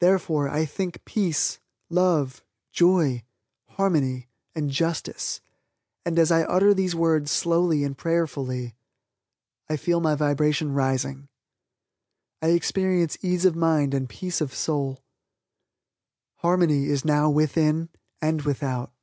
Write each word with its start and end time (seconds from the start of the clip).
Therefore, 0.00 0.48
I 0.48 0.64
think 0.64 1.04
peace, 1.04 1.58
joy, 1.90 1.90
love, 1.90 2.42
harmony 3.66 4.26
and 4.54 4.70
justice, 4.70 5.42
and, 6.02 6.18
as 6.18 6.32
I 6.32 6.44
utter 6.44 6.72
these 6.72 6.94
words 6.94 7.30
slowly 7.30 7.84
and 7.84 7.94
prayerfully, 7.94 8.74
I 9.68 9.76
feel 9.76 10.00
my 10.00 10.14
vibration 10.14 10.72
rising 10.72 11.28
I 12.40 12.52
experience 12.52 13.18
ease 13.20 13.44
of 13.44 13.54
mind 13.54 13.92
and 13.92 14.08
peace 14.08 14.40
of 14.40 14.54
soul. 14.54 15.04
Harmony 16.36 16.86
is 16.86 17.04
now 17.04 17.28
within 17.28 17.90
and 18.22 18.40
without. 18.40 18.94